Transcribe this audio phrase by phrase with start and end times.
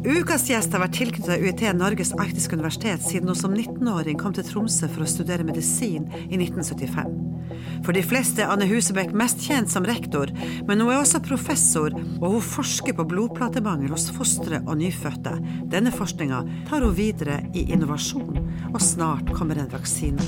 [0.00, 4.46] Ukas gjest har vært tilknyttet UiT Norges arktiske universitet siden hun som 19-åring kom til
[4.48, 7.18] Tromsø for å studere medisin i 1975.
[7.84, 10.32] For de fleste er Anne Husebekk mest kjent som rektor,
[10.64, 15.36] men hun er også professor, og hun forsker på blodplatemangel hos fostre og nyfødte.
[15.68, 16.40] Denne forskninga
[16.72, 18.40] tar hun videre i innovasjon,
[18.72, 20.24] og snart kommer en vaksine.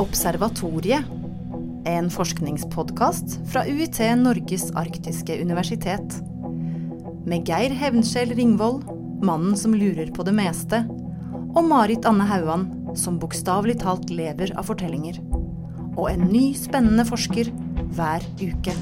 [0.00, 1.19] Observatoriet
[1.90, 6.18] en forskningspodkast fra UiT Norges arktiske universitet.
[7.26, 8.84] Med Geir Hevnskjell Ringvold,
[9.26, 10.82] mannen som lurer på det meste,
[11.50, 15.18] og Marit Anne Hauan, som bokstavelig talt lever av fortellinger.
[15.98, 17.50] Og en ny, spennende forsker
[17.96, 18.76] hver uke.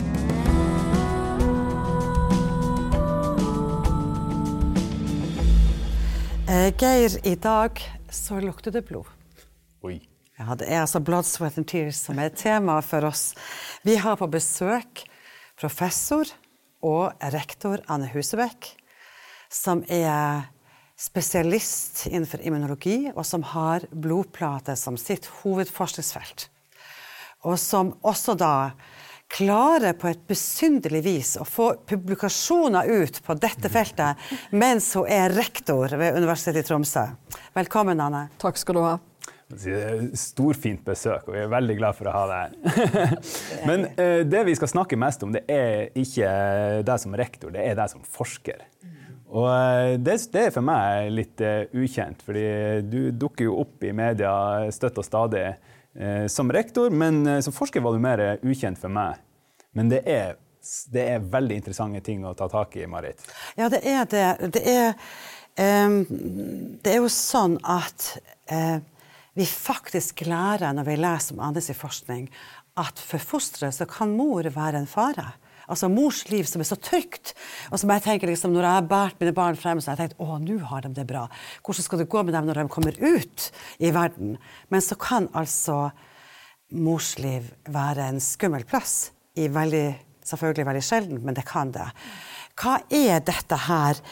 [6.48, 9.08] Eh, Geir, i dag så lukter det blod.
[9.84, 10.00] Oi.
[10.38, 13.34] Ja, det er altså 'Blood, Sweat and Tears' som er tema for oss.
[13.82, 15.02] Vi har på besøk
[15.58, 16.30] professor
[16.82, 18.68] og rektor Anne Husebekk,
[19.50, 20.46] som er
[20.98, 26.46] spesialist innenfor immunologi, og som har blodplate som sitt hovedforskningsfelt.
[27.42, 28.70] Og som også da
[29.28, 34.16] klarer på et besynderlig vis å få publikasjoner ut på dette feltet
[34.50, 37.08] mens hun er rektor ved Universitetet i Tromsø.
[37.58, 38.28] Velkommen, Anne.
[38.38, 38.98] Takk skal du ha.
[39.48, 43.14] Storfint besøk, og vi er veldig glad for å ha deg her.
[43.68, 46.32] Men eh, det vi skal snakke mest om, det er ikke
[46.84, 48.60] deg som rektor, det er deg som forsker.
[49.28, 52.44] Og uh, det, det, er for meg litt uh, ukjent, fordi
[52.88, 54.32] du dukker jo opp i media
[54.72, 55.48] støtt og stadig
[56.30, 59.16] som rektor, men som forsker var du mer ukjent for meg.
[59.74, 60.36] Men det er,
[60.94, 63.24] det er veldig interessante ting å ta tak i, Marit.
[63.58, 64.52] Ja, det er det.
[64.54, 64.92] Det er,
[65.58, 65.96] um,
[66.84, 68.12] det er jo sånn at
[69.38, 72.26] vi faktisk lærer når vi leser om andres forskning,
[72.78, 75.30] at for fosteret så kan mor være en fare.
[75.68, 77.34] Altså mors liv som er så trygt.
[77.68, 80.10] Og som jeg tenker liksom, Når jeg har båret mine barn frem, så har jeg
[80.10, 81.26] tenkt å, nå har de det bra.
[81.62, 84.38] Hvordan skal det gå med dem når de kommer ut i verden?
[84.72, 85.90] Men så kan altså
[86.72, 89.12] mors liv være en skummel plass.
[89.36, 89.86] I veldig,
[90.24, 91.86] selvfølgelig veldig sjelden, men det kan det.
[92.58, 94.02] Hva er dette her?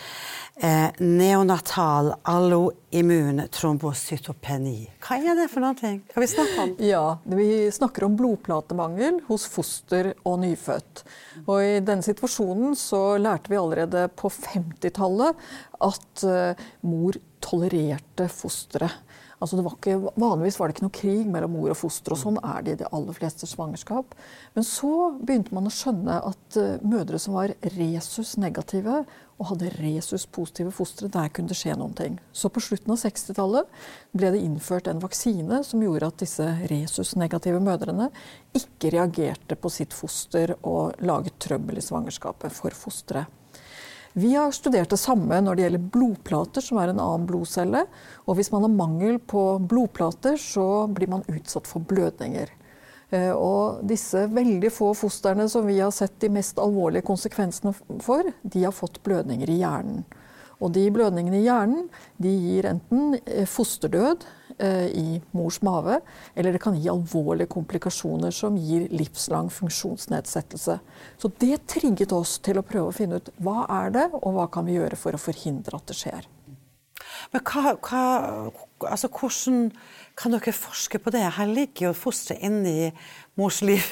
[0.56, 4.86] eh, neonatal alloimmun trombocytopeni.
[5.04, 5.76] Hva er det for noe?
[5.76, 6.74] Kan vi snakke om?
[6.82, 11.04] Ja, Vi snakker om blodplatemangel hos foster og nyfødt.
[11.46, 15.36] Og I denne situasjonen så lærte vi allerede på 50-tallet
[15.84, 19.02] at eh, mor tolererte fosteret.
[19.36, 22.64] Altså ikke, vanligvis var det ikke noe krig mellom mor og foster, og sånn er
[22.64, 24.16] det i de aller fleste svangerskap.
[24.56, 29.02] Men så begynte man å skjønne at uh, mødre som var resus negative
[29.36, 32.16] og hadde resus-positive fostre, der kunne det skje noen ting.
[32.32, 33.68] Så på slutten av 60-tallet
[34.16, 38.08] ble det innført en vaksine som gjorde at disse resus-negative mødrene
[38.56, 43.35] ikke reagerte på sitt foster og laget trøbbel i svangerskapet for fosteret.
[44.16, 47.82] Vi har studert det samme når det gjelder blodplater, som er en annen blodcelle.
[48.24, 52.48] Og hvis man har mangel på blodplater, så blir man utsatt for blødninger.
[53.12, 58.32] Eh, og disse veldig få fostrene som vi har sett de mest alvorlige konsekvensene for,
[58.40, 60.06] de har fått blødninger i hjernen.
[60.64, 64.24] Og de blødningene i hjernen de gir enten eh, fosterdød
[64.58, 65.98] i mors mage,
[66.34, 70.78] eller det kan gi alvorlige komplikasjoner som gir livslang funksjonsnedsettelse.
[71.20, 74.48] Så det trigget oss til å prøve å finne ut hva er det, og hva
[74.52, 76.30] kan vi gjøre for å forhindre at det skjer.
[77.32, 78.02] Men hva, hva,
[78.88, 79.70] altså hvordan
[80.18, 81.24] kan dere forske på det?
[81.36, 82.90] Her ligger jo fosteret inne i
[83.38, 83.84] mors liv.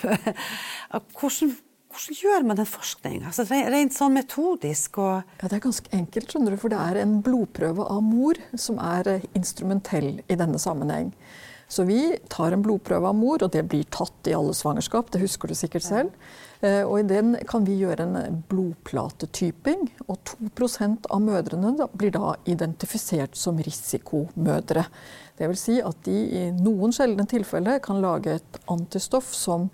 [1.19, 1.55] Hvordan,
[1.95, 3.31] hvordan, gjør man den forskninga?
[3.31, 7.01] Altså, rent sånn metodisk og ja, Det er ganske enkelt, skjønner du, for det er
[7.03, 11.13] en blodprøve av mor som er eh, instrumentell i denne sammenheng.
[11.69, 15.09] Så vi tar en blodprøve av mor, og det blir tatt i alle svangerskap.
[15.11, 16.27] Det husker du sikkert selv.
[16.61, 19.89] Eh, og I den kan vi gjøre en blodplatetyping.
[20.07, 24.85] Og 2% av mødrene blir da identifisert som risikomødre.
[25.41, 25.65] Dvs.
[25.65, 29.71] Si at de i noen sjeldne tilfeller kan lage et antistoff som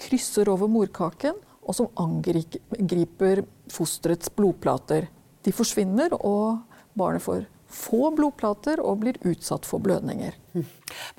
[0.00, 5.06] krysser over morkaken, og som angriper fosterets blodplater.
[5.44, 6.62] De forsvinner, og
[6.98, 10.34] barnet får få blodplater og blir utsatt for blødninger.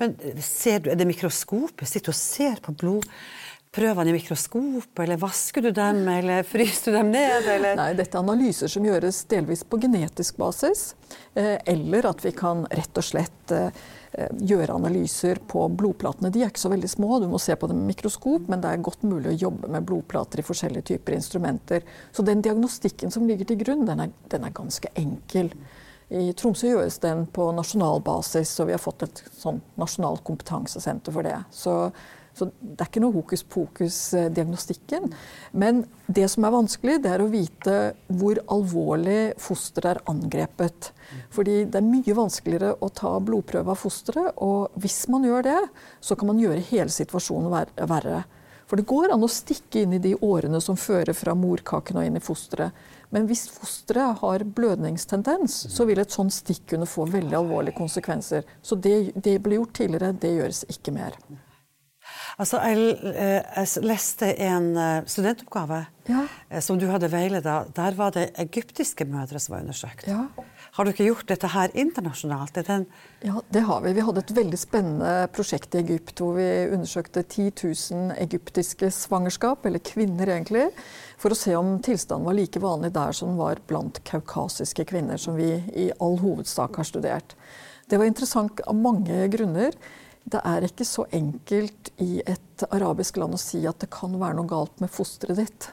[0.00, 1.88] Men ser du, Er det mikroskopet?
[1.88, 5.00] Sitter du og ser på blodprøvene i mikroskopet?
[5.04, 7.48] eller vasker du dem, eller fryser du dem ned?
[7.54, 7.76] Eller?
[7.76, 10.94] Nei, dette er analyser som gjøres delvis på genetisk basis,
[11.34, 13.72] eh, eller at vi kan rett og slett eh,
[14.12, 16.30] gjøre analyser på blodplatene.
[16.32, 18.70] De er ikke så veldig små, du må se på dem med mikroskop, men det
[18.72, 21.86] er godt mulig å jobbe med blodplater i forskjellige typer instrumenter.
[22.12, 25.52] Så den diagnostikken som ligger til grunn, den er, den er ganske enkel.
[26.12, 31.14] I Tromsø gjøres den på nasjonal basis, og vi har fått et sånn nasjonalt kompetansesenter
[31.14, 31.38] for det.
[31.48, 31.76] Så
[32.32, 35.10] Så det er ikke noe hokus pokus-diagnostikken.
[35.52, 40.92] Men det som er vanskelig, det er å vite hvor alvorlig fosteret er angrepet.
[41.34, 45.58] Fordi det er mye vanskeligere å ta blodprøve av fosteret, og hvis man gjør det,
[46.00, 47.52] så kan man gjøre hele situasjonen
[47.84, 48.24] verre.
[48.64, 52.08] For det går an å stikke inn i de årene som fører fra morkaken og
[52.08, 52.72] inn i fosteret.
[53.12, 58.48] Men hvis fosteret har blødningstendens, så vil et sånt stikk kunne få veldig alvorlige konsekvenser.
[58.64, 61.20] Så det, det ble gjort tidligere, det gjøres ikke mer.
[62.40, 66.22] Altså, jeg, eh, jeg, leste en eh, studentoppgave ja.
[66.48, 67.62] Eh, som du hadde veileda.
[67.76, 70.06] Der var det egyptiske mødre som var undersøkt.
[70.08, 70.24] Ja.
[70.72, 72.56] Har du ikke gjort dette her internasjonalt?
[73.20, 73.92] Ja, det har vi.
[73.92, 77.50] Vi hadde et veldig spennende prosjekt i Egypt hvor vi undersøkte 10
[77.92, 80.70] 000 egyptiske svangerskap, eller kvinner egentlig,
[81.20, 85.20] for å se om tilstanden var like vanlig der som den var blant kaukasiske kvinner,
[85.20, 87.36] som vi i all hovedsak har studert.
[87.92, 89.76] Det var interessant av mange grunner.
[90.24, 94.38] Det er ikke så enkelt i et arabisk land å si at det kan være
[94.38, 95.68] noe galt med fosteret ditt.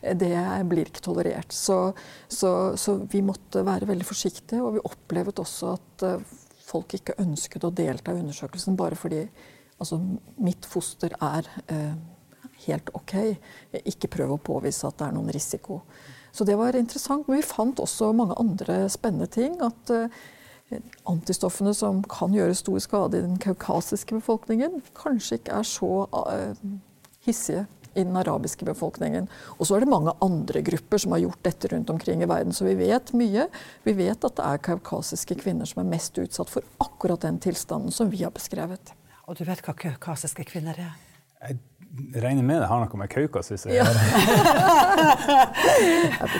[0.00, 0.32] Det
[0.68, 1.52] blir ikke tolerert.
[1.52, 1.92] Så,
[2.28, 7.18] så, så, vi måtte være veldig forsiktige, og vi opplevde også at eh, folk ikke
[7.20, 9.26] ønsket å delta i undersøkelsen bare fordi
[9.76, 10.00] altså,
[10.40, 11.92] mitt foster er eh,
[12.64, 13.14] helt OK.
[13.84, 15.82] Ikke prøv å påvise at det er noen risiko.
[16.32, 17.28] Så det var interessant.
[17.28, 19.58] Men vi fant også mange andre spennende ting.
[19.64, 20.20] At eh,
[21.08, 26.74] antistoffene som kan gjøre stor skade i den kaukasiske befolkningen, kanskje ikke er så uh,
[27.26, 29.26] hissige i den arabiske befolkningen.
[29.58, 32.54] Og så er det mange andre grupper som har gjort dette rundt omkring i verden.
[32.54, 33.48] Så vi vet mye.
[33.86, 37.94] Vi vet at det er kaukasiske kvinner som er mest utsatt for akkurat den tilstanden
[37.94, 38.94] som vi har beskrevet.
[39.26, 41.58] Og du vet hva kaukasiske kvinner er?
[42.14, 43.90] Regner med det har noe med Kaukasus å gjøre.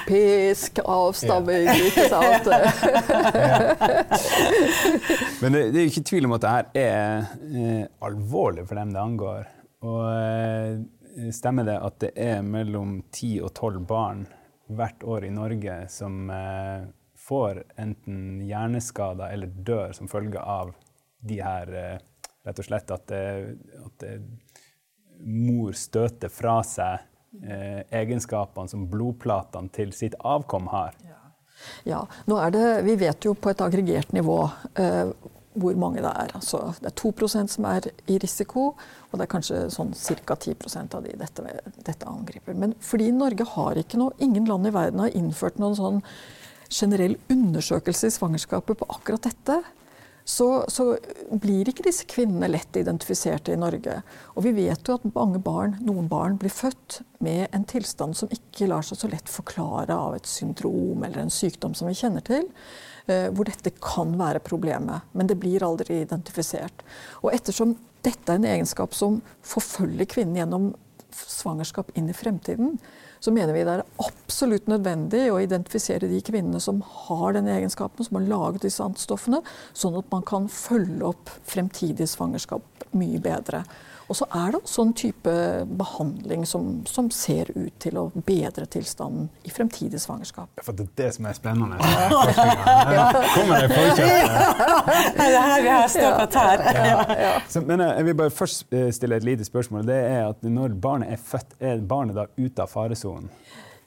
[0.06, 1.74] Pisk, avstamming, ja.
[1.88, 2.46] ikke sant?
[5.42, 8.74] Men det, det, er jo ikke tvil om at det her er eh, alvorlig for
[8.78, 9.42] dem det angår.
[9.90, 10.78] Og eh,
[11.34, 14.22] stemmer det at det er mellom 10 og 12 barn
[14.70, 16.86] hvert år i Norge som eh,
[17.18, 20.74] får enten hjerneskader eller dør som følge av
[21.26, 21.98] de her eh,
[22.40, 23.52] Rett og slett at, det,
[23.84, 24.14] at det
[25.24, 27.00] mor støter fra seg
[27.42, 30.96] eh, egenskapene som blodplatene til sitt avkom har.
[31.06, 31.20] Ja.
[31.92, 32.00] ja.
[32.26, 34.42] nå er det, Vi vet jo på et aggregert nivå
[34.74, 35.12] eh,
[35.60, 36.34] hvor mange det er.
[36.38, 38.70] Altså, det er 2% som er i risiko,
[39.10, 39.90] og det er kanskje sånn
[40.26, 40.36] ca.
[40.36, 42.54] 10% av de dette, dette, angriper.
[42.54, 46.00] Men fordi Norge har ikke noe, ingen land i verden har innført noen sånn
[46.70, 49.58] generell undersøkelse i svangerskapet på akkurat dette,
[50.30, 50.84] så, så,
[51.42, 53.96] blir ikke disse kvinnene lett identifiserte i Norge.
[54.36, 58.30] Og vi vet jo at mange barn, noen barn blir født med en tilstand som
[58.34, 62.24] ikke lar seg så lett forklare av et syndrom eller en sykdom som vi kjenner
[62.26, 62.46] til.
[63.10, 66.84] Eh, hvor dette kan være problemet, men det blir aldri identifisert.
[67.24, 67.74] Og ettersom
[68.06, 70.70] dette er en egenskap som forfølger kvinnen gjennom
[71.10, 72.76] svangerskap inn i fremtiden,
[73.20, 78.06] så mener vi det er absolutt nødvendig å identifisere de kvinnene som har denne egenskapen,
[78.06, 79.42] som har laget disse antistoffene,
[79.76, 83.64] sånn at man kan følge opp fremtidige svangerskap mye bedre.
[84.10, 85.32] Og så er det også en type
[85.78, 90.50] behandling som, som, ser ut til å bedre tilstanden i fremtidig svangerskap.
[90.66, 91.78] For det er det som er spennende.
[92.96, 93.04] ja.
[93.36, 95.14] Kommer det forkjøpet?
[95.14, 96.64] det er her vi har stoppet her.
[97.20, 97.32] Ja.
[97.46, 99.86] Så, men eh, jeg vil bare først eh, stille et lite spørsmål.
[99.86, 103.30] Det er at Når barnet er født, er barnet da ute av faresonen?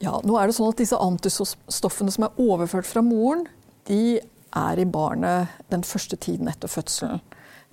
[0.03, 3.43] Ja, nå er det sånn at Disse antistoffene som er overført fra moren,
[3.91, 4.21] de
[4.55, 7.19] er i barnet den første tiden etter fødselen.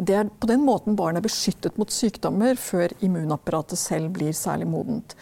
[0.00, 4.70] Det er på den måten barn er beskyttet mot sykdommer før immunapparatet selv blir særlig
[4.72, 5.16] modent.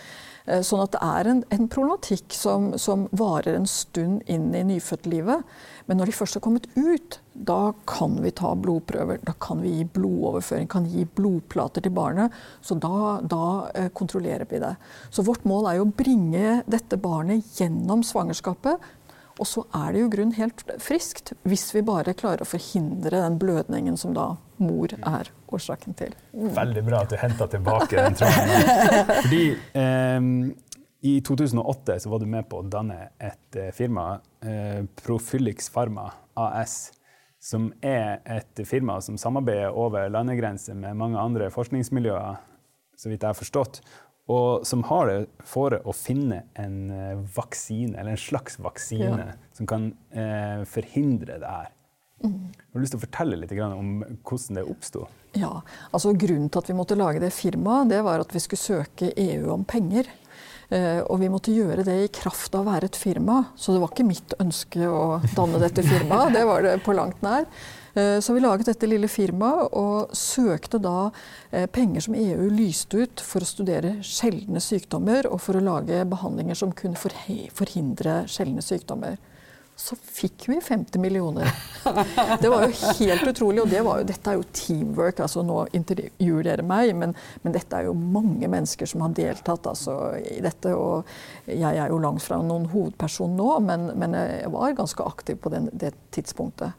[0.49, 4.65] Eh, sånn at det er en, en problematikk som, som, varer en stund inn i
[4.71, 5.45] nyfødtlivet.
[5.89, 9.21] Men når de først har kommet ut, da kan vi ta blodprøver.
[9.27, 12.35] Da kan vi gi blodoverføring, kan gi blodplater til barnet.
[12.65, 13.45] Så da, da
[13.75, 14.75] eh, kontrollerer vi det.
[15.11, 18.95] Så vårt mål er jo å bringe dette barnet gjennom svangerskapet
[19.38, 23.38] og så er det jo grunn helt friskt hvis vi bare klarer å forhindre den
[23.40, 26.14] blødningen som da mor er årsaken til.
[26.35, 26.50] Mm.
[26.57, 28.73] Veldig bra at du henta tilbake den tråden.
[29.23, 29.42] Fordi
[29.78, 30.30] eh,
[31.09, 36.11] i 2008 så var du med på å danne et eh, firma, eh, Profylix Pharma
[36.38, 36.90] AS,
[37.38, 42.40] som er et firma som samarbeider over landegrenser med mange andre forskningsmiljøer,
[42.99, 43.78] så vidt jeg har forstått
[44.29, 45.19] og som har det
[45.49, 49.37] for å finne en eh, vaksine, eller en slags vaksine, ja.
[49.57, 51.73] som kan eh, forhindre det her.
[52.25, 52.51] Mm.
[52.51, 55.07] Har du lyst til å fortelle litt om hvordan det oppsto?
[55.39, 55.61] Ja,
[55.95, 59.13] altså Grunnen til at vi måtte lage det firmaet, det var at vi skulle søke
[59.15, 60.11] EU om penger.
[60.69, 63.41] Eh, og vi måtte gjøre det i kraft av å være et firma.
[63.57, 66.35] Så det var ikke mitt ønske å danne dette firmaet.
[66.37, 67.49] Det var det på langt nær.
[67.99, 71.09] Eh, så vi laget dette lille firmaet og søkte da
[71.50, 76.05] eh, penger som EU lyste ut for å studere sjeldne sykdommer og for å lage
[76.07, 79.19] behandlinger som kunne forhindre sjeldne sykdommer
[79.78, 81.50] så fikk vi 50 millioner.
[82.43, 83.61] Det var jo helt utrolig.
[83.62, 85.21] Og det jo, dette er jo teamwork.
[85.23, 87.14] altså Nå intervjuer dere meg, men,
[87.45, 90.75] men, dette er jo mange mennesker som har deltatt altså, i dette.
[90.75, 91.07] Og
[91.47, 95.55] jeg er jo langt fra noen hovedperson nå, men, men jeg var ganske aktiv på
[95.55, 96.75] den, det tidspunktet.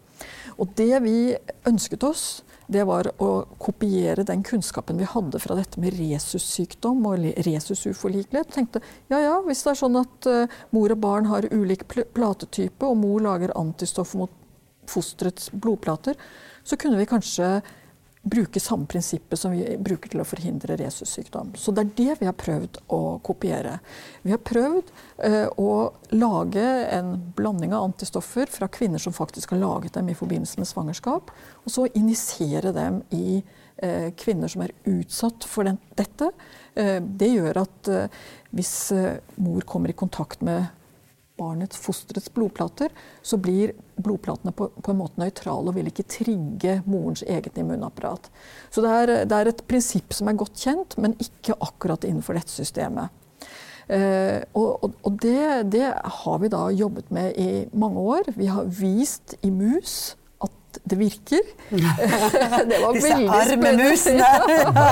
[0.60, 1.18] Og det vi
[1.70, 2.24] ønsket oss,
[2.70, 3.30] det var å
[3.62, 8.52] kopiere den kunnskapen vi hadde fra dette med resussykdom og resusuforlikelighet.
[8.54, 12.86] Tenkte ja ja, hvis det er sånn at uh, mor og barn har ulik platetype,
[12.86, 14.36] og mor lager antistoffer mot
[14.90, 16.18] fosterets blodplater,
[16.66, 17.60] så kunne vi kanskje
[18.30, 21.54] bruke samme prinsippet som vi bruker til å forhindre resussykdom.
[21.58, 23.78] Så det er det vi har prøvd å kopiere.
[24.24, 24.92] Vi har prøvd
[25.26, 25.72] eh, å
[26.16, 30.70] lage en blanding av antistoffer fra kvinner som faktisk har laget dem i forbindelse med
[30.70, 31.34] svangerskap,
[31.64, 33.42] og så injisere dem i
[33.82, 36.32] eh, kvinner som er utsatt for den, dette.
[36.80, 38.20] Eh, det gjør at eh,
[38.56, 40.70] hvis eh, mor kommer i kontakt med
[41.40, 42.92] barnets, fosterets blodplater,
[43.24, 48.30] så blir blodplatene på, på, en måte nøytrale og vil ikke trigge morens eget immunapparat.
[48.70, 52.38] Så det er, det er, et prinsipp som er godt kjent, men ikke akkurat innenfor
[52.38, 53.16] dette systemet.
[53.90, 55.88] Eh, og, og, det, det,
[56.22, 58.30] har vi da jobbet med i mange år.
[58.38, 60.14] Vi har vist i mus
[60.84, 61.40] det virker.
[62.70, 64.28] det var Disse arme musene!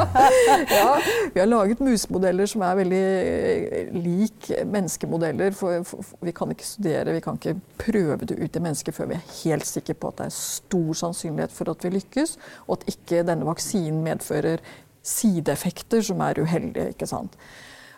[0.77, 0.89] ja,
[1.34, 5.53] vi har laget musmodeller som er veldig eh, lik menneskemodeller.
[5.57, 8.96] For, for, for, vi kan ikke studere, vi kan ikke prøve det ut i mennesker
[8.96, 12.38] før vi er helt sikre på at det er stor sannsynlighet for at vi lykkes,
[12.67, 14.63] og at ikke denne vaksinen medfører
[15.07, 16.89] sideeffekter som er uheldige.
[16.96, 17.38] ikke sant?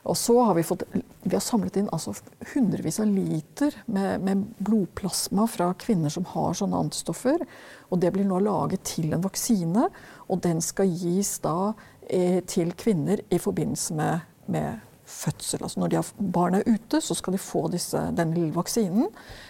[0.04, 0.84] Og så har vi, fått,
[1.24, 2.14] vi har samlet inn altså
[2.54, 7.44] hundrevis av liter med, med, blodplasma fra kvinner som har sånne antistoffer.
[7.90, 9.90] Og det blir nå laget til en vaksine,
[10.30, 11.74] og den skal gis da
[12.08, 15.64] eh, til kvinner i forbindelse med, med fødsel.
[15.64, 19.10] Altså når har, barnet er ute, så skal de få disse, lille vaksinen.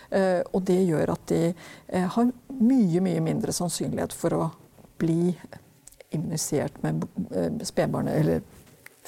[0.10, 4.48] Eh, og det gjør at de eh, har mye, mye mindre sannsynlighet for å
[5.00, 5.36] bli
[6.16, 8.18] immunisert med eh, spedbarnet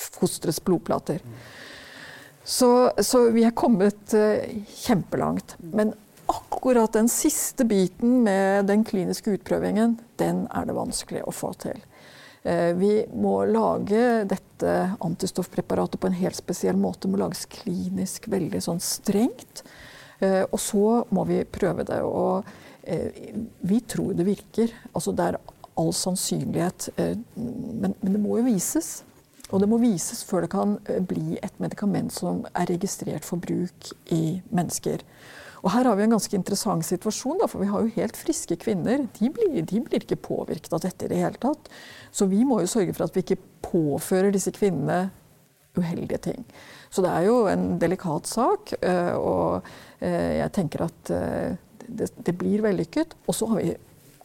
[0.01, 1.21] fosterets blodplater.
[2.43, 4.41] Så, så, vi er kommet uh,
[4.83, 5.55] kjempelangt.
[5.59, 5.93] Men
[6.31, 11.77] akkurat den siste biten med den kliniske utprøvingen, den er det vanskelig å få til.
[12.41, 14.73] Uh, vi må lage dette
[15.05, 17.05] antistoffpreparatet på en helt spesiell måte.
[17.05, 19.63] Det må lages klinisk veldig sånn strengt.
[20.21, 22.01] Uh, og så må vi prøve det.
[22.01, 22.57] Og
[23.61, 24.71] vi tror det virker.
[24.89, 25.35] Altså det er
[25.77, 26.87] all sannsynlighet.
[26.97, 29.03] Men, men det må jo vises.
[29.51, 33.41] Og det må vises før det kan eh, bli et medikament som er registrert for
[33.43, 35.03] bruk i mennesker.
[35.61, 38.57] Og her har vi en ganske interessant situasjon, da, for vi har jo helt friske
[38.63, 39.03] kvinner.
[39.19, 41.69] De blir, de blir, ikke påvirket av dette i det hele tatt.
[42.09, 45.11] Så vi må jo sørge for at vi ikke påfører disse kvinnene
[45.77, 46.47] uheldige ting.
[46.91, 52.35] Så det er jo en delikat sak, eh, og eh, jeg tenker at det, det
[52.39, 53.13] blir vellykket.
[53.27, 53.75] Og så har vi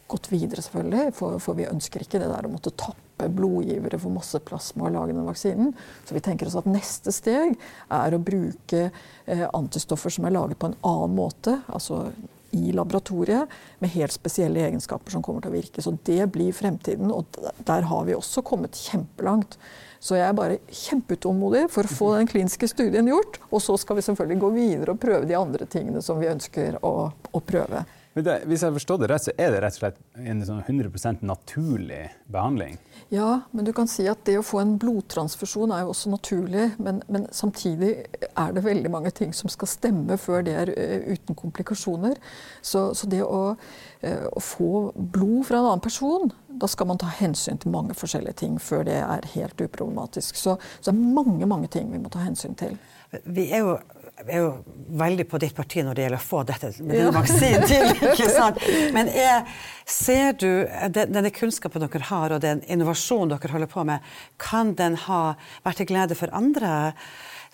[0.09, 4.13] gått videre, selvfølgelig, for, for vi ønsker ikke det der å måtte tappe blodgivere for
[4.13, 5.73] masse plasma og lage den vaksinen.
[6.05, 7.57] Så vi tenker oss at neste steg
[7.89, 11.59] er å bruke eh, antistoffer som er laget på en annen måte.
[11.67, 12.07] altså
[12.51, 15.83] i laboratoriet med helt spesielle egenskaper som kommer til å virke.
[15.83, 19.57] Så det blir fremtiden, og der har vi også kommet kjempelangt.
[19.99, 23.39] Så jeg er bare kjempeutålmodig for å få den kliniske studien gjort.
[23.49, 26.79] Og så skal vi selvfølgelig gå videre og prøve de andre tingene som vi ønsker
[26.85, 27.83] å, å prøve.
[28.17, 30.61] Det, hvis jeg har forstått det rett, så er det rett og slett en sånn
[30.63, 32.77] 100% naturlig behandling?
[33.13, 36.65] Ja, men du kan si at det å få en blodtransfusjon er jo også naturlig.
[36.83, 37.91] Men, men samtidig
[38.27, 42.17] er det veldig mange ting som skal stemme før det er uh, uten komplikasjoner.
[42.65, 46.99] Så, så det å, uh, å, få blod fra en annen person, da skal man
[46.99, 50.35] ta hensyn til mange forskjellige ting før det er helt uproblematisk.
[50.35, 52.75] Så, så det er mange, mange ting vi må ta hensyn til.
[53.23, 53.77] Vi er jo
[54.25, 54.49] er jo
[54.97, 57.89] veldig på ditt parti når det gjelder å få dette med denne vaksinen til.
[58.11, 58.59] ikke sant?
[58.95, 59.45] Men er,
[59.85, 60.49] ser du
[60.95, 64.05] denne kunnskapen dere har, og den innovasjonen dere holder på med,
[64.41, 65.21] kan den ha
[65.65, 66.93] vært til glede for andre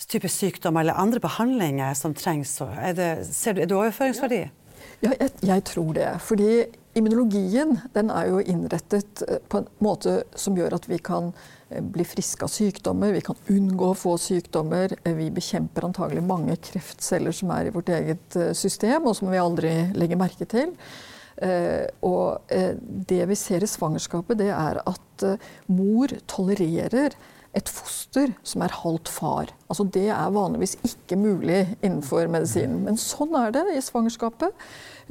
[0.10, 2.56] typer sykdommer eller andre behandlinger som trengs?
[2.62, 4.46] Er det, ser du, er det overføringsverdi?
[5.04, 6.10] Ja, jeg, jeg tror det.
[6.24, 6.52] Fordi
[6.94, 11.34] immunologien er jo innrettet eh, på en måte som gjør at vi kan
[11.74, 14.96] Eh, bli friske av sykdommer, vi kan unngå å få sykdommer.
[15.04, 19.42] Eh, vi bekjemper antagelig mange kreftceller som er i vårt eget system, og som vi
[19.42, 20.76] aldri legger merke til.
[22.06, 22.52] Og
[23.10, 25.24] det vi ser i svangerskapet, det er at
[25.66, 27.16] mor tolererer
[27.58, 29.52] et foster som er halvt far.
[29.68, 34.54] Altså Det er vanligvis ikke mulig innenfor medisinen, men sånn er det i svangerskapet.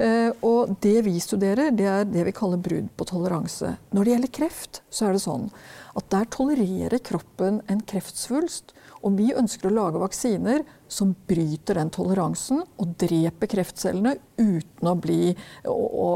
[0.01, 3.75] Eh, og det vi studerer, det er det vi kaller brudd på toleranse.
[3.93, 5.49] Når det gjelder kreft, så er det sånn
[5.93, 8.73] at der tolererer kroppen en kreftsvulst.
[9.03, 14.95] Og vi ønsker å lage vaksiner som bryter den toleransen og dreper kreftcellene uten å,
[14.95, 15.33] bli,
[15.67, 16.09] å, å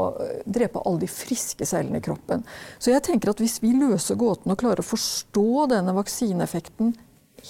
[0.48, 2.46] drepe alle de friske cellene i kroppen.
[2.80, 6.94] Så jeg tenker at hvis vi løser gåten og klarer å forstå denne vaksineeffekten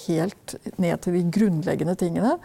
[0.05, 2.35] helt ned til de grunnleggende tingene,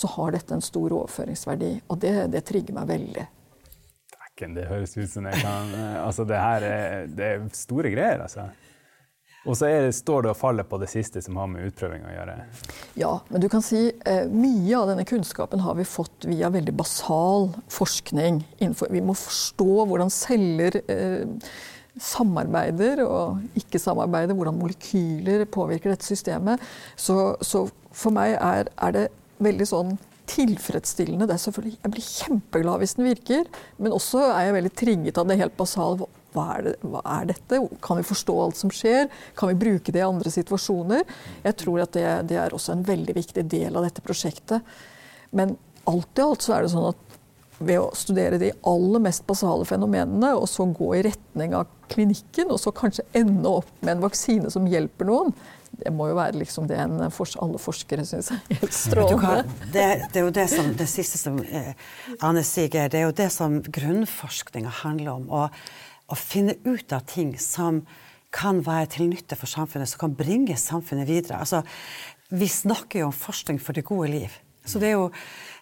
[0.00, 1.74] så har dette en stor overføringsverdi.
[1.92, 3.28] Og det, det trigger meg veldig.
[4.40, 8.46] Det høres ut som jeg kan Altså, det her er, det er store greier, altså.
[9.48, 12.12] Og så det, står det og faller på det siste som har med utprøving å
[12.12, 12.34] gjøre.
[13.00, 16.74] Ja, men du kan si eh, mye av denne kunnskapen har vi fått via veldig
[16.76, 18.42] basal forskning.
[18.58, 21.24] Innenfor, vi må forstå hvordan celler eh,
[22.00, 26.60] samarbeider og ikke samarbeider, hvordan molekyler påvirker dette systemet.
[27.00, 27.64] Så, så
[27.96, 29.08] for meg er, er, det
[29.42, 29.92] veldig sånn
[30.30, 31.26] tilfredsstillende.
[31.26, 35.20] Det er selvfølgelig, jeg blir kjempeglad hvis den virker, men også er jeg veldig trigget
[35.20, 37.58] av det helt basale hva er, det, hva er, dette?
[37.82, 39.08] Kan vi forstå alt som skjer?
[39.38, 41.02] Kan vi bruke det i andre situasjoner?
[41.42, 44.62] Jeg tror at det, det er også en veldig viktig del av dette prosjektet.
[45.34, 45.56] Men
[45.90, 47.06] alt i alt så er det sånn at
[47.60, 52.48] ved å studere de aller mest basale fenomenene, og så gå i retning av klinikken,
[52.48, 55.34] og så kanskje ende opp med en vaksine som hjelper noen,
[55.80, 59.44] det må jo være liksom det en, alle forskere syns er helt strålende.
[59.72, 61.72] Det, det, er jo det, som, det siste som eh,
[62.26, 65.26] Anne sier, det er jo det som grunnforskninga handler om.
[65.30, 65.48] Å,
[66.10, 67.84] å finne ut av ting som
[68.34, 71.40] kan være til nytte for samfunnet, som kan bringe samfunnet videre.
[71.42, 71.64] Altså,
[72.30, 74.36] vi snakker jo om forskning for det gode liv.
[74.66, 75.08] Så det er jo,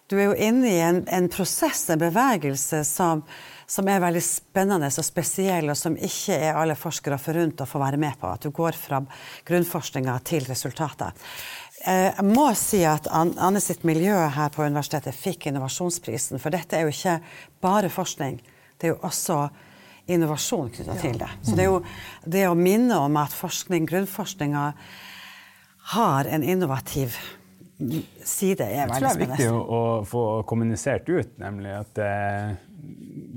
[0.09, 3.23] du er jo inne i en, en prosess, en bevegelse, som,
[3.69, 7.81] som, er veldig spennende og spesiell, og som ikke er alle forskere forunt å få
[7.81, 8.29] være med på.
[8.29, 9.01] At du går fra
[9.47, 11.13] grunnforskninga til resultater.
[11.85, 16.77] Eh, jeg må si at Anne sitt miljø her på universitetet fikk innovasjonsprisen, for dette
[16.77, 17.19] er jo ikke
[17.63, 18.39] bare forskning.
[18.79, 19.43] Det er jo også
[20.09, 21.29] innovasjon knytta til det.
[21.45, 21.81] Så det er jo
[22.25, 24.71] det å minne om at forskning, grunnforskninga
[25.93, 27.15] har en innovativ
[28.25, 28.97] side, er veldig spennende.
[28.97, 32.57] Jeg tror det er viktig å, å få kommunisert ut, nemlig at eh,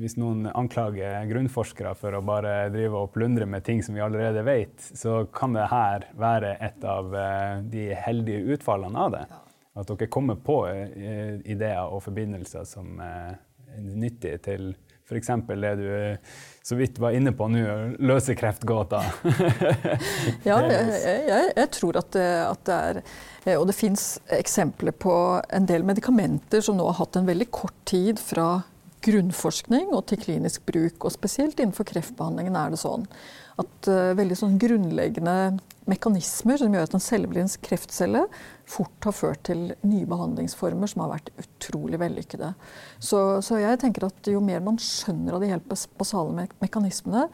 [0.03, 4.43] hvis noen anklager grunnforskere for å bare drive og plundre med ting som vi allerede
[4.47, 9.25] vet, så kan det her være et av eh, de heldige utfallene av det.
[9.79, 13.37] At dere kommer på eh, ideer og forbindelser som eh,
[13.77, 14.73] er nyttige til
[15.13, 15.31] F.eks.
[15.47, 15.89] det du
[16.63, 17.63] så vidt var inne på nå,
[18.01, 19.03] løse kreftgåta.
[20.49, 25.15] ja, jeg, jeg, jeg, tror at det, at det er Og det fins eksempler på
[25.51, 28.63] en del medikamenter som nå har hatt en veldig kort tid fra
[29.05, 31.05] grunnforskning og til klinisk bruk.
[31.05, 33.07] Og spesielt innenfor kreftbehandlingen er det sånn
[33.61, 35.37] at uh, veldig sånn grunnleggende
[35.91, 38.23] mekanismer som gjør at en celle kreftcelle,
[38.71, 42.53] fort har ført til nye behandlingsformer som har vært utrolig vellykkede.
[43.03, 45.67] Så, så, jeg tenker at jo mer man skjønner av de helt
[45.99, 47.27] basale me mekanismene,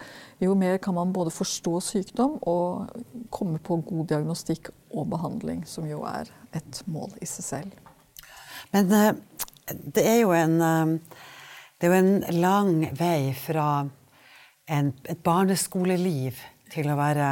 [0.43, 2.89] jo mer kan man både forstå sykdom og
[3.35, 7.83] komme på god diagnostikk og behandling, som jo er et mål i seg selv.
[8.73, 9.13] Men uh,
[9.69, 11.27] det er jo en uh,
[11.79, 13.69] det er jo en lang vei fra
[14.69, 16.41] en, et barneskoleliv
[16.73, 17.29] til å være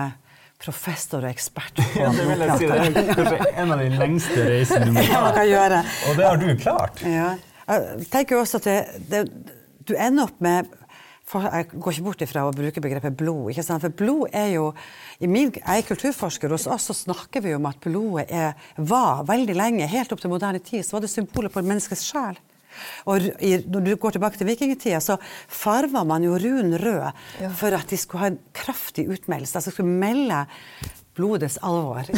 [0.63, 1.83] professor og ekspert.
[2.01, 2.71] Ja, det vil jeg si.
[2.71, 5.05] Det er kanskje en av de lengste reisene du må
[5.57, 5.83] gjøre.
[6.09, 7.05] Og det har du klart.
[7.05, 7.29] Ja.
[7.67, 8.81] Jeg tenker også at det,
[9.11, 9.53] det,
[9.87, 10.71] du ender opp med
[11.27, 13.49] jeg går ikke bort ifra å bruke begrepet blod.
[13.51, 13.83] ikke sant?
[13.83, 14.69] For blod er jo
[15.27, 19.25] min, Jeg er kulturforsker, og hos oss så snakker vi om at blodet er, var
[19.27, 22.39] veldig lenge, helt opp til moderne tid, så var det symbolet på menneskets sjel.
[23.07, 23.31] Og
[23.67, 27.09] når du går tilbake til vikingtida, så farva man jo run rød
[27.41, 27.51] ja.
[27.57, 29.59] for at de skulle ha en kraftig utmeldelse.
[29.59, 30.45] Altså skulle melde
[31.17, 32.09] blodets alvor.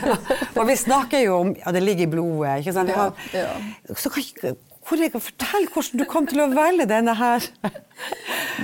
[0.58, 2.60] og vi snakker jo om ja, det ligger i blodet.
[2.62, 2.94] ikke sant?
[2.94, 7.14] Ja, ja, så kan, hvor jeg, kan fortelle hvordan du kom til å velge denne
[7.16, 7.46] her.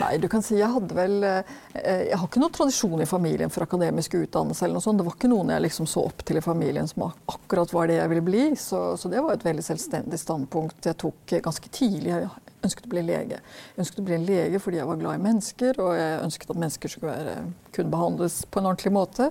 [0.01, 1.47] Nei, du kan si jeg hadde vel eh,
[1.79, 4.65] Jeg har ikke noen tradisjon i familien for akademisk utdannelse.
[4.65, 5.01] eller noe sånt.
[5.01, 7.99] Det var ikke noen jeg liksom så opp til i familien som akkurat var det
[8.01, 8.45] jeg ville bli.
[8.61, 12.13] Så, så det var et veldig selvstendig standpunkt jeg tok ganske tidlig.
[12.13, 12.31] Jeg
[12.67, 13.41] ønsket å bli lege.
[13.75, 16.55] Jeg ønsket å bli en lege fordi jeg var glad i mennesker, og jeg ønsket
[16.55, 17.37] at mennesker skulle være,
[17.77, 19.31] kunne behandles på en ordentlig måte.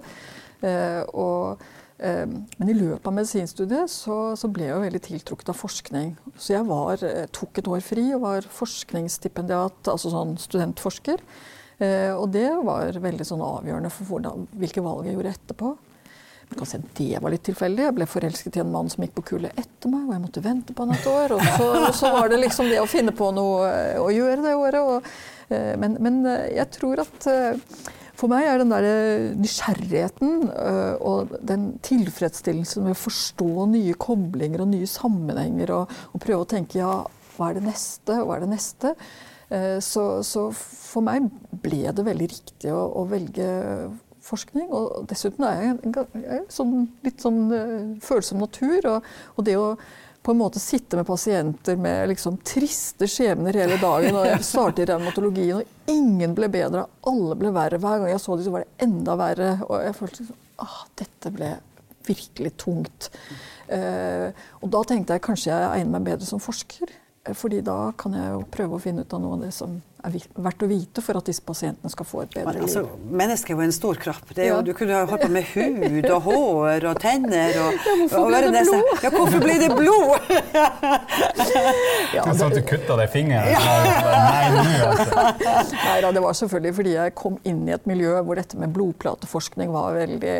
[0.66, 1.62] Eh, og
[2.00, 6.14] men i løpet av medisinstudiet så, så, ble jeg jo veldig tiltrukket av forskning.
[6.40, 11.20] Så jeg var, eh, tok et år fri og var forskningsstipendiat, altså sånn studentforsker.
[11.80, 15.76] Eh, og det var veldig sånn avgjørende for hvordan, hvilke valg jeg gjorde etterpå.
[16.50, 17.84] Men kanskje Det var litt tilfeldig.
[17.86, 20.44] Jeg ble forelsket i en mann som gikk på kullet etter meg, og jeg måtte
[20.44, 21.36] vente på han et år.
[21.36, 23.70] Og så, og så var det liksom det å finne på noe
[24.02, 24.82] å gjøre det året.
[24.82, 25.14] Og,
[25.54, 27.30] eh, men, men, jeg tror at
[28.20, 28.86] For meg er den der
[29.40, 36.24] nysgjerrigheten øh, og den tilfredsstillelsen med å forstå nye koblinger og nye sammenhenger, og, og
[36.24, 36.98] prøve å tenke ja,
[37.38, 38.94] hva er det neste, hva er det neste?
[39.48, 41.30] Eh, så, så, for meg
[41.64, 43.48] ble det veldig riktig å, å velge
[44.28, 44.68] forskning.
[44.68, 46.76] Og dessuten er jeg, en, jeg er sånn,
[47.08, 47.42] litt sånn
[48.04, 48.92] følsom natur.
[48.98, 49.72] Og, og, det å
[50.24, 54.18] på en måte sitte med pasienter med liksom triste skjebner hele dagen.
[54.20, 56.86] og Jeg startet i revmatologien, og ingen ble bedre.
[57.10, 57.80] Alle ble verre.
[57.82, 59.52] Hver gang jeg så dem, så var det enda verre.
[59.70, 61.54] Og jeg følte liksom, ah, dette ble
[62.10, 63.12] virkelig tungt.
[63.70, 66.92] Uh, og da tenkte jeg kanskje jeg egner meg bedre som forsker.
[67.36, 69.76] Fordi da kan jeg jo prøve å finne ut av noe av det som
[70.08, 72.64] er verdt å vite for at disse pasientene skal få et bedre liv.
[72.64, 72.86] Altså,
[73.20, 74.32] mennesket er jo en stor kropp.
[74.38, 74.60] Jo, ja.
[74.64, 78.64] Du kunne holdt på med hud og hår og tenner og, ja, Hvorfor ble det
[78.64, 79.04] blod?
[79.04, 80.32] Ja, hvorfor ble det blod?
[82.16, 82.38] ja, det...
[82.40, 85.26] Sånn at du kutta deg i Nei, Nei, altså.
[85.90, 88.72] Nei da, det var selvfølgelig fordi jeg kom inn i et miljø hvor dette med
[88.76, 90.38] blodplateforskning var veldig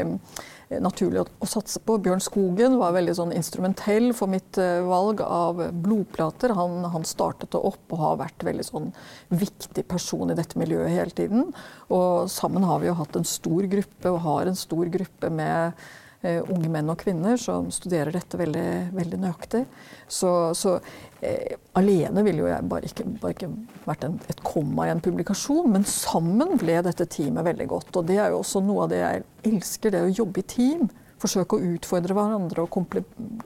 [0.78, 1.98] naturlig å, å, satse på.
[2.06, 6.54] Bjørn Skogen var veldig sånn instrumentell for mitt uh, valg av blodplater.
[6.58, 8.92] Han, han, startet det opp og har vært veldig sånn
[9.34, 11.50] viktig person i dette miljøet hele tiden.
[11.90, 15.90] Og sammen har vi jo hatt en stor gruppe, og har en stor gruppe med
[16.22, 19.62] unge menn og kvinner som studerer dette veldig, veldig nøyaktig.
[20.08, 20.74] Så, så
[21.22, 23.52] eh, alene ville jo jeg bare ikke, bare ikke
[23.86, 27.94] vært en, et komma i en publikasjon, men sammen ble dette teamet veldig godt.
[27.96, 30.90] Og det er jo også noe av det jeg elsker, det å jobbe i team.
[31.20, 32.72] Forsøke å utfordre hverandre og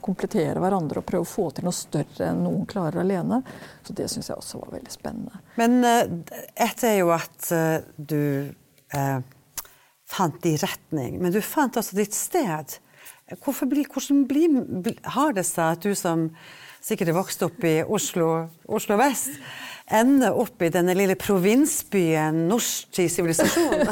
[0.06, 3.40] komplettere hverandre og prøve å få til noe større enn noen klarer alene.
[3.86, 5.42] Så det syns jeg også var veldig spennende.
[5.58, 8.54] Men uh, ett er jo at uh, du
[8.94, 9.26] uh,
[10.14, 12.78] fant din retning, men du fant altså ditt sted.
[13.34, 14.48] Bli, hvordan bli,
[15.16, 16.30] har det seg at du som
[16.84, 19.38] sikkert er vokst opp i Oslo, Oslo vest,
[19.94, 23.84] ender opp i denne lille provinsbyen norsk i sivilisasjon?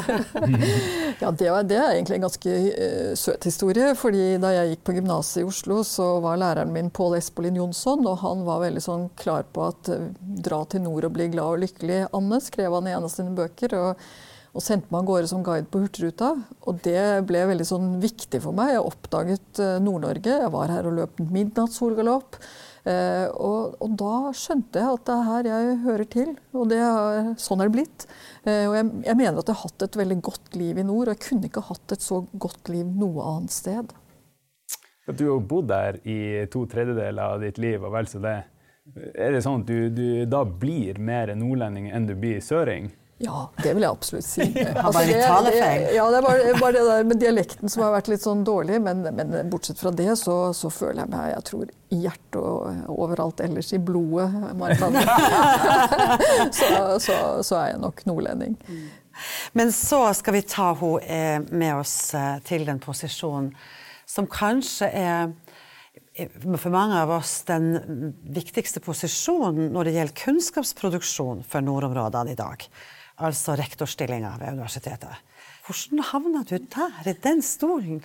[1.22, 3.94] ja, det, det, er egentlig en ganske uh, søt historie.
[3.98, 8.04] fordi da jeg gikk på gymnaset i Oslo, så var læreren min Pål Espolin Jonsson,
[8.08, 11.56] og han var veldig sånn klar på at uh, 'dra til nord og bli glad
[11.56, 13.78] og lykkelig', Anne, skrev han i en av sine bøker.
[13.80, 14.04] og
[14.52, 16.34] og sendte meg av gårde som guide på Hurtigruta.
[16.68, 18.74] Og det ble veldig sånn viktig for meg.
[18.74, 20.34] Jeg oppdaget uh, Nord-Norge.
[20.44, 22.36] Jeg var her og løp midnattssolgalopp.
[22.82, 26.30] Eh, og, og, da skjønte jeg at det er her jeg hører til.
[26.58, 28.06] Og er, sånn er det blitt.
[28.42, 31.08] Eh, og jeg, jeg, mener at jeg har hatt et veldig godt liv i nord.
[31.08, 33.94] Og jeg kunne ikke hatt et så godt liv noe annet sted.
[35.12, 36.18] Du har bodd der i
[36.50, 38.36] to tredjedeler av ditt liv, og vel så det.
[39.14, 42.90] Er det sånn at du, du da blir mer nordlending enn du blir søring?
[43.22, 44.44] Ja, det vil jeg absolutt si.
[44.84, 45.66] Altså, det, det.
[45.94, 48.80] Ja, det er bare, bare, det der med dialekten som har vært litt sånn dårlig.
[48.82, 52.90] Men, men bortsett fra det, så, så, føler jeg meg jeg tror, i hjertet og
[52.90, 54.26] overalt ellers i blodet.
[56.58, 58.58] så, så, så, er jeg nok nordlending.
[59.54, 63.52] Men så skal vi ta henne med oss eh, til den posisjonen
[64.08, 65.30] som kanskje er
[66.60, 72.66] for mange av oss den viktigste posisjonen når det gjelder kunnskapsproduksjon for nordområdene i dag
[73.28, 75.22] altså rektorstillinga ved universitetet.
[75.66, 78.02] Hvordan havna du der, i den stolen?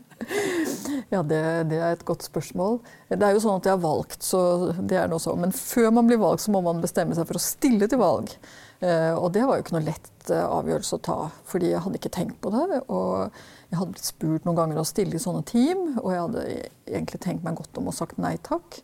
[1.12, 1.40] ja, det,
[1.70, 2.78] det, er et godt spørsmål.
[3.10, 4.40] Det er jo sånn at jeg har valgt, så
[4.78, 5.34] det er noe så.
[5.38, 8.32] Men før man blir valgt, så må man bestemme seg for å stille til valg.
[8.80, 11.18] Eh, og det var jo ikke noe lett eh, avgjørelse å ta,
[11.50, 12.80] fordi jeg hadde ikke tenkt på det.
[12.86, 13.40] Og
[13.70, 16.46] jeg hadde blitt spurt noen ganger å stille i sånne team, og jeg hadde
[16.86, 18.80] egentlig tenkt meg godt om og sagt nei takk.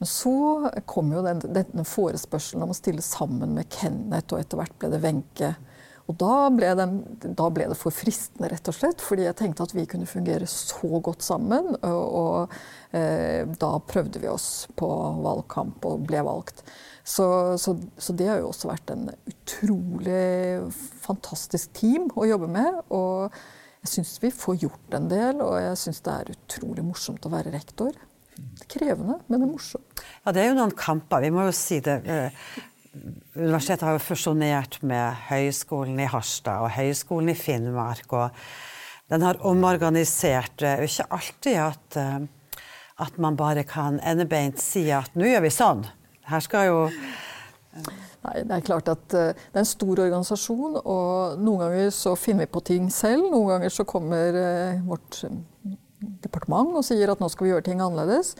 [0.00, 0.34] Men så
[0.88, 4.88] kom jo den, denne forespørselen om å stille sammen med Kenneth, og etter hvert ble
[4.94, 5.50] det Wenche.
[6.08, 6.94] Og da ble, den,
[7.36, 10.48] da ble, det for fristende, rett og slett, fordi jeg tenkte at vi kunne fungere
[10.48, 11.74] så godt sammen.
[11.86, 14.48] Og, og eh, da prøvde vi oss
[14.80, 14.88] på
[15.20, 16.64] valgkamp og ble valgt.
[17.04, 17.28] Så,
[17.60, 20.64] så, så, det har jo også vært en utrolig
[21.04, 22.82] fantastisk team å jobbe med.
[22.88, 23.28] Og
[23.84, 27.36] jeg syns vi får gjort en del, og jeg syns det er utrolig morsomt å
[27.36, 27.92] være rektor
[28.70, 30.02] krevende, men det er morsomt.
[30.24, 31.22] Ja, det er jo noen kamper.
[31.24, 32.00] Vi må jo si det.
[32.06, 32.50] Eh,
[33.36, 38.12] universitetet har jo fusjonert med Høgskolen i Harstad og Høgskolen i Finnmark.
[38.12, 38.30] og
[39.10, 40.58] Den har omorganisert.
[40.58, 42.20] Det er jo ikke alltid at, eh,
[43.06, 45.84] at man bare kan endebeint si at nå gjør vi sånn.
[46.30, 46.78] Her skal jo
[48.20, 52.44] Nei, det er klart at det er en stor organisasjon, og noen ganger så finner
[52.44, 53.30] vi på ting selv.
[53.30, 54.36] Noen ganger så kommer
[54.84, 55.22] vårt
[56.00, 58.34] departement og sier at nå skal vi gjøre ting annerledes.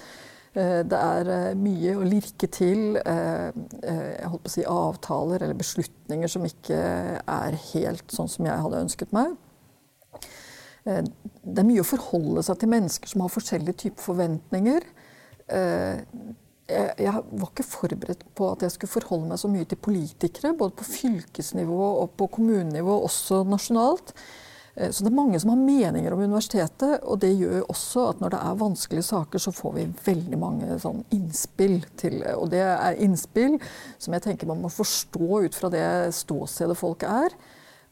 [0.51, 3.51] Eh, det er eh, mye å lirke til eh,
[3.85, 6.81] jeg holdt på å si, avtaler eller beslutninger som ikke
[7.23, 9.39] er helt sånn som jeg hadde ønsket meg.
[10.81, 14.87] Det er mye å forholde seg til mennesker som har forskjellige typer forventninger.
[15.53, 20.79] jeg, var ikke forberedt på at jeg skulle forholde meg så mye til politikere, både
[20.81, 24.15] på fylkesnivå og på kommunenivå, også nasjonalt.
[24.81, 28.25] Eh, så det er mange som har meninger om universitetet, og det gjør også at
[28.25, 32.65] når det er vanskelige saker, så får vi veldig mange sånn innspill til Og det
[32.65, 33.59] er innspill
[33.99, 37.37] som jeg tenker man må forstå ut fra det ståstedet folk er.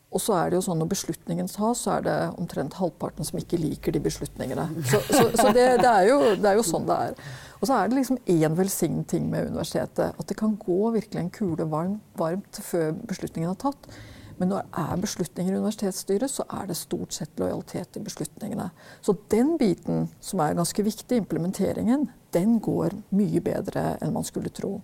[0.09, 3.37] Og så er det jo sånn når beslutningen tas, så er det omtrent halvparten som
[3.43, 4.65] ikke liker de beslutningene.
[4.89, 7.19] Så, så, så det, det, er jo, det, er jo, sånn det er.
[7.59, 10.17] Og så er det liksom én velsignet ting med universitetet.
[10.17, 13.91] At det kan gå virkelig en kule varmt, varmt før beslutningen er tatt.
[14.39, 18.71] Men når det er beslutninger i universitetsstyret, så er det stort sett lojalitet i beslutningene.
[19.03, 24.53] Så den biten, som er ganske viktig, implementeringen, den går mye bedre enn man skulle
[24.55, 24.79] tro.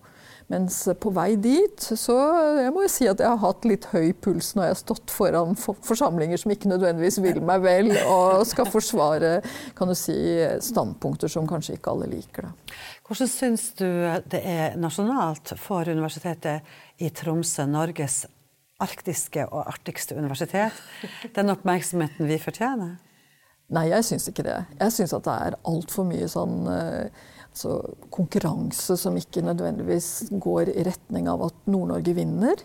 [0.53, 2.15] Mens på vei dit så
[2.59, 5.13] jeg må jo si at jeg har hatt litt høy puls når jeg har stått
[5.15, 9.39] foran forsamlinger som ikke nødvendigvis vil meg vel, og skal forsvare
[9.77, 10.17] kan du si,
[10.65, 12.51] standpunkter som kanskje ikke alle liker.
[12.51, 12.77] Da.
[13.09, 13.89] Hvordan syns du
[14.33, 18.25] det er nasjonalt for Universitetet i Tromsø, Norges
[18.85, 20.77] arktiske og artigste universitet,
[21.35, 22.97] den oppmerksomheten vi fortjener?
[23.75, 24.59] Nei, jeg syns ikke det.
[24.77, 27.79] Jeg syns at det er altfor mye sånn altså,
[28.13, 32.61] konkurranse som ikke nødvendigvis går i retning av at Nord-Norge vinner.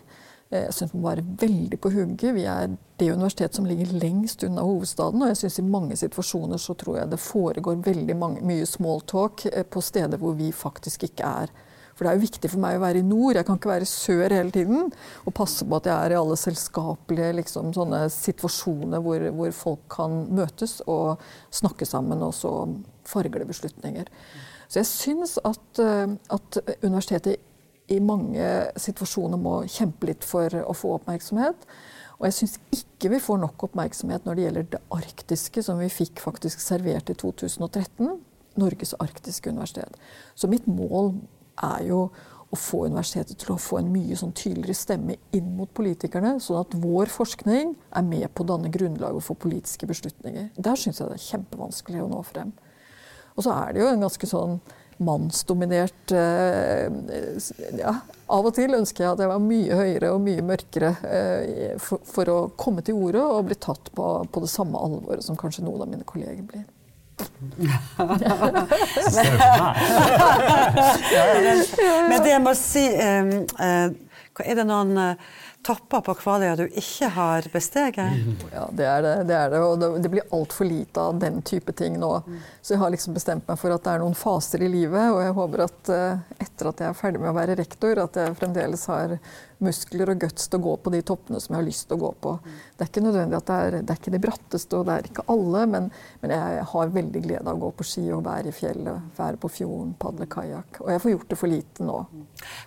[0.50, 2.34] Eh, jeg syns man må være veldig på hugget.
[2.34, 5.22] Vi er det universitetet som ligger lengst unna hovedstaden.
[5.22, 9.46] Og jeg syns i mange situasjoner så tror jeg det foregår veldig mange, mye smalltalk
[9.46, 11.54] talk på steder hvor vi faktisk ikke er.
[12.00, 13.36] For det er jo viktig for meg å være i nord.
[13.36, 14.86] Jeg kan ikke være i sør hele tiden.
[15.28, 17.74] Og passe på at jeg er i alle selskapelige liksom,
[18.14, 21.20] situasjoner hvor, hvor, folk kan møtes og
[21.52, 22.54] snakke sammen, og så
[23.04, 24.08] farger det beslutninger.
[24.64, 27.44] Så jeg syns at, eh, at universitetet
[27.92, 28.46] i mange
[28.80, 31.66] situasjoner må kjempe litt for å få oppmerksomhet.
[32.16, 35.90] Og jeg syns ikke vi får nok oppmerksomhet når det gjelder det arktiske, som vi
[35.92, 38.16] fikk faktisk servert i 2013.
[38.60, 40.00] Norges arktiske universitet.
[40.32, 41.12] Så mitt mål
[41.66, 42.02] er jo
[42.50, 46.64] å få universitetet til å få en mye sånn tydeligere stemme inn mot politikerne, sånn
[46.64, 50.50] at vår forskning er med på å danne grunnlaget for politiske beslutninger.
[50.58, 52.50] Der syns jeg det er kjempevanskelig å nå frem.
[53.36, 54.58] Og så er det jo en ganske sånn
[55.00, 56.90] mannsdominert eh,
[57.78, 57.94] ja,
[58.30, 62.02] Av og til ønsker jeg at jeg var mye høyere og mye mørkere eh, for,
[62.04, 65.64] for, å komme til orde og bli tatt på, på det samme alvoret som kanskje
[65.64, 66.66] noen av mine kolleger blir.
[72.08, 72.86] Men det jeg må si
[74.40, 75.16] Er det noen eh,
[75.66, 78.16] topper på Kvaløya du ikke har besteget?
[78.52, 79.14] Ja, det er det.
[79.28, 82.12] det, er det og det, blir altfor lite av den type ting nå.
[82.62, 85.20] Så jeg har liksom bestemt meg for at det er noen faser i livet, og
[85.24, 88.36] jeg håper at eh, etter at jeg er ferdig med å være rektor, at jeg
[88.40, 89.16] fremdeles har
[89.60, 92.00] muskler og guts til å gå på de toppene som jeg har lyst til å
[92.00, 92.32] gå på.
[92.76, 95.08] Det er ikke nødvendig at det er, det er ikke de bratteste, og det er
[95.10, 95.88] ikke alle, men,
[96.22, 99.40] men, jeg har veldig glede av å gå på ski og være i fjellet, være
[99.42, 100.80] på fjorden, padle kajakk.
[100.84, 101.98] Og jeg får gjort det for lite nå.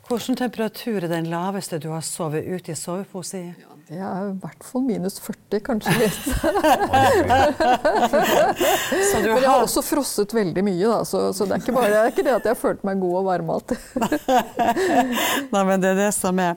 [0.10, 3.54] Hvilken temperatur er den laveste du har sovet ute i sovepose i?
[3.91, 6.24] Ja, er i hvert fall minus 40, kanskje litt.
[9.13, 12.00] Men jeg har også frosset veldig mye, da, så, så det, er ikke bare, det
[12.00, 13.78] er ikke det at jeg har følt meg god og varm alltid.
[15.54, 16.56] Nei, men det er det som er.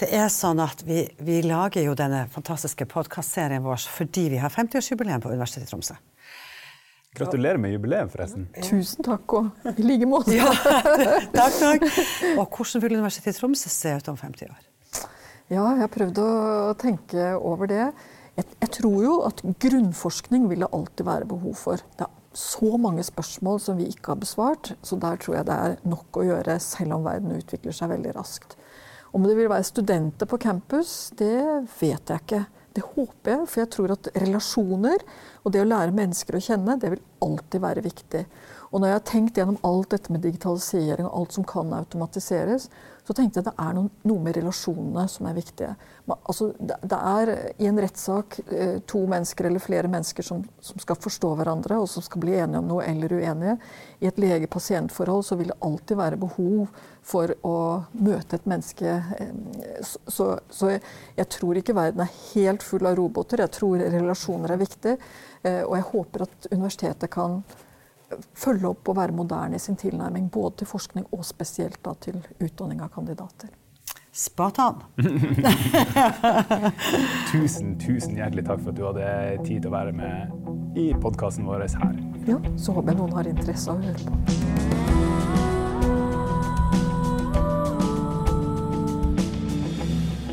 [0.00, 4.52] Det er sånn at vi, vi lager jo denne fantastiske podkastserien vår fordi vi har
[4.52, 5.96] 50-årsjubileum på Universitetet i Tromsø.
[7.16, 8.48] Gratulerer med jubileet, forresten.
[8.60, 10.34] Tusen takk, og i like måte.
[10.36, 10.50] ja,
[11.38, 11.86] takk, takk.
[12.34, 14.64] Og hvordan vil Universitetet i Tromsø se ut om 50 år?
[15.46, 16.30] Ja, jeg har prøvd å
[16.74, 17.84] tenke over det.
[18.34, 21.84] Jeg, jeg, tror jo at grunnforskning vil det alltid være behov for.
[21.94, 25.58] Det er så mange spørsmål som vi ikke har besvart, så der tror jeg det
[25.68, 28.58] er nok å gjøre, selv om verden utvikler seg veldig raskt.
[29.14, 31.38] Om det vil være studenter på campus, det
[31.78, 32.42] vet jeg ikke.
[32.76, 35.06] Det håper jeg, for jeg tror at relasjoner
[35.46, 38.26] og det å lære mennesker å kjenne, det vil alltid være viktig.
[38.74, 42.66] Og når jeg har tenkt gjennom alt dette med digitalisering og alt som kan automatiseres,
[43.06, 45.68] så tenkte jeg at det er noe, noe med relasjonene som er viktige.
[46.10, 47.30] Man, altså, det, det, er
[47.62, 51.86] i en rettssak eh, to mennesker eller flere mennesker som, som, skal forstå hverandre, og
[51.90, 53.54] som skal bli enige om noe eller uenige.
[54.02, 56.66] I et lege-pasient-forhold så vil det alltid være behov
[57.06, 57.58] for å
[57.94, 58.96] møte et menneske.
[59.20, 60.82] Eh, så, så jeg,
[61.14, 63.44] jeg, tror ikke verden er helt full av roboter.
[63.46, 64.96] Jeg tror relasjoner er viktig.
[65.46, 67.38] Eh, og jeg håper at universitetet kan
[68.36, 70.30] følge opp og være moderne i sin tilnærming.
[70.32, 73.52] Både til forskning og spesielt da, til utdanning av kandidater.
[74.16, 74.80] Spatan.
[77.32, 79.10] tusen, tusen hjertelig takk for at du hadde
[79.44, 81.98] tid til å være med i podkasten vår her.
[82.26, 84.65] Ja, så håper jeg noen har interesse av å høre på.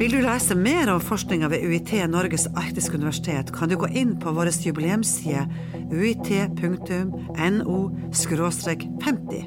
[0.04, 4.18] Vil du lese mer om forskninga ved UiT Norges arktiske universitet, kan du gå inn
[4.20, 5.46] på vår jubileumsside
[5.94, 7.78] uit.no
[8.12, 9.46] 50.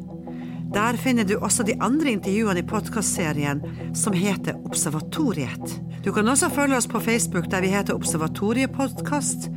[0.73, 3.61] Der finner du også de andre intervjuene i podkastserien
[3.93, 5.77] som heter Observatoriet.
[6.01, 9.51] Du kan også følge oss på Facebook der vi heter Observatoriepodkast,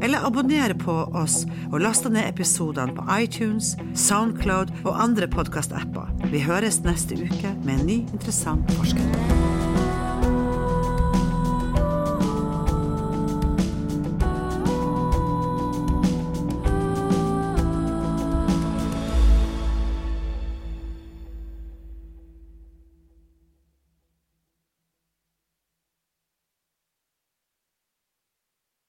[0.00, 1.42] eller abonnere på oss
[1.74, 6.08] og laste ned episodene på iTunes, Soundcloud og andre podkastapper.
[6.32, 9.47] Vi høres neste uke med en ny interessant forsker.